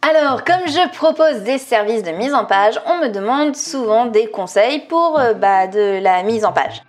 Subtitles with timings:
[0.00, 4.28] Alors, comme je propose des services de mise en page, on me demande souvent des
[4.28, 6.82] conseils pour euh, bah, de la mise en page.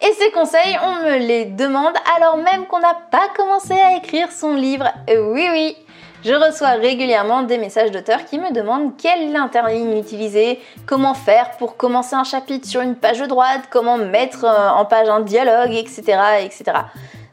[0.00, 4.30] Et ces conseils, on me les demande alors même qu'on n'a pas commencé à écrire
[4.30, 4.86] son livre.
[5.10, 5.76] Euh, oui, oui,
[6.24, 11.76] je reçois régulièrement des messages d'auteurs qui me demandent quelle interligne utiliser, comment faire pour
[11.76, 16.02] commencer un chapitre sur une page droite, comment mettre euh, en page un dialogue, etc.
[16.40, 16.64] etc.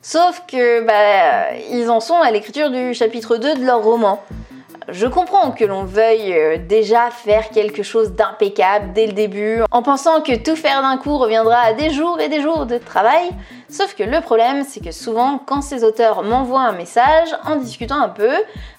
[0.01, 4.21] Sauf que bah, ils en sont à l'écriture du chapitre 2 de leur roman.
[4.89, 9.81] Je comprends que l'on veuille euh, déjà faire quelque chose d'impeccable dès le début, en
[9.81, 13.29] pensant que tout faire d'un coup reviendra à des jours et des jours de travail,
[13.69, 18.01] sauf que le problème c'est que souvent quand ces auteurs m'envoient un message en discutant
[18.01, 18.31] un peu,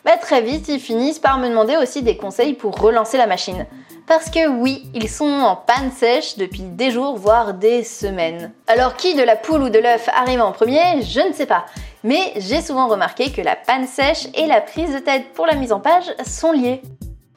[0.04, 3.66] bah, très vite ils finissent par me demander aussi des conseils pour relancer la machine.
[4.06, 8.52] Parce que oui, ils sont en panne sèche depuis des jours, voire des semaines.
[8.66, 11.64] Alors qui de la poule ou de l'œuf arrive en premier, je ne sais pas.
[12.04, 15.54] Mais j'ai souvent remarqué que la panne sèche et la prise de tête pour la
[15.54, 16.82] mise en page sont liées.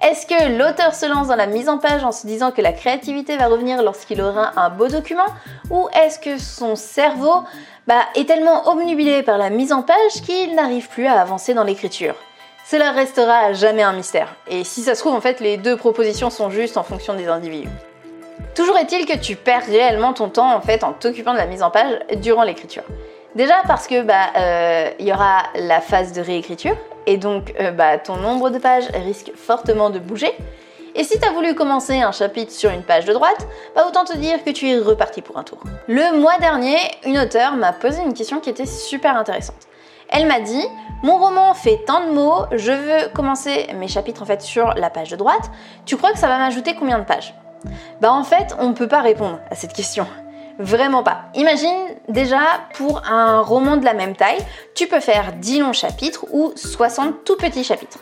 [0.03, 2.73] Est-ce que l'auteur se lance dans la mise en page en se disant que la
[2.73, 5.25] créativité va revenir lorsqu'il aura un beau document?
[5.71, 7.33] Ou est-ce que son cerveau
[7.87, 11.63] bah, est tellement obnubilé par la mise en page qu'il n'arrive plus à avancer dans
[11.63, 12.15] l'écriture?
[12.65, 14.35] Cela restera à jamais un mystère.
[14.49, 17.29] Et si ça se trouve, en fait, les deux propositions sont justes en fonction des
[17.29, 17.69] individus.
[18.53, 21.63] Toujours est-il que tu perds réellement ton temps en fait en t'occupant de la mise
[21.63, 22.83] en page durant l'écriture.
[23.35, 26.75] Déjà parce que bah euh, il y aura la phase de réécriture
[27.05, 30.33] et donc euh, bah, ton nombre de pages risque fortement de bouger.
[30.95, 34.03] Et si tu as voulu commencer un chapitre sur une page de droite, bah autant
[34.03, 35.59] te dire que tu es reparti pour un tour.
[35.87, 39.67] Le mois dernier, une auteure m'a posé une question qui était super intéressante.
[40.09, 40.65] Elle m'a dit
[41.03, 44.89] mon roman fait tant de mots, je veux commencer mes chapitres en fait sur la
[44.89, 45.51] page de droite.
[45.85, 47.35] Tu crois que ça va m'ajouter combien de pages?
[48.01, 50.07] Bah en fait, on ne peut pas répondre à cette question.
[50.59, 51.25] Vraiment pas.
[51.35, 52.39] Imagine déjà
[52.73, 54.39] pour un roman de la même taille,
[54.73, 57.99] tu peux faire 10 longs chapitres ou 60 tout petits chapitres.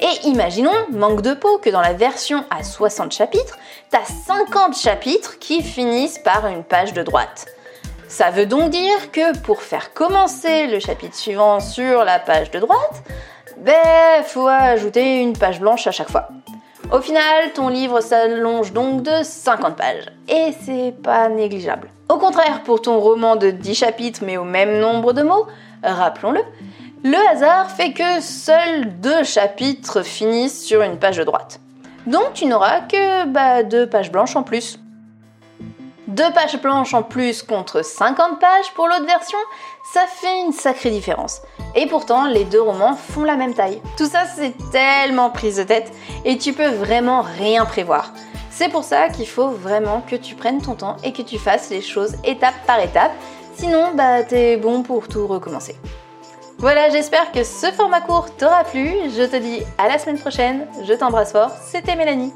[0.00, 3.56] Et imaginons, manque de peau, que dans la version à 60 chapitres,
[3.90, 7.46] t'as 50 chapitres qui finissent par une page de droite.
[8.08, 12.58] Ça veut donc dire que pour faire commencer le chapitre suivant sur la page de
[12.58, 13.02] droite,
[13.58, 16.28] ben faut ajouter une page blanche à chaque fois.
[16.92, 20.04] Au final, ton livre s'allonge donc de 50 pages.
[20.28, 21.88] Et c'est pas négligeable.
[22.10, 25.46] Au contraire, pour ton roman de 10 chapitres mais au même nombre de mots,
[25.82, 26.42] rappelons-le,
[27.02, 31.60] le hasard fait que seuls deux chapitres finissent sur une page de droite.
[32.06, 34.78] Donc tu n'auras que bah, deux pages blanches en plus.
[36.08, 39.38] Deux pages blanches en plus contre 50 pages pour l'autre version,
[39.84, 41.42] ça fait une sacrée différence.
[41.76, 43.80] Et pourtant, les deux romans font la même taille.
[43.96, 45.92] Tout ça, c'est tellement prise de tête
[46.24, 48.12] et tu peux vraiment rien prévoir.
[48.50, 51.70] C'est pour ça qu'il faut vraiment que tu prennes ton temps et que tu fasses
[51.70, 53.12] les choses étape par étape.
[53.54, 55.76] Sinon, bah, t'es bon pour tout recommencer.
[56.58, 58.90] Voilà, j'espère que ce format court t'aura plu.
[59.16, 60.66] Je te dis à la semaine prochaine.
[60.84, 61.50] Je t'embrasse fort.
[61.64, 62.32] C'était Mélanie.